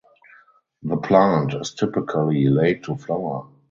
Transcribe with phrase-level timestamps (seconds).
[0.81, 3.45] The plant is typically late to flower.